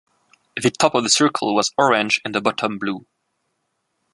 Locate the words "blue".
2.79-3.05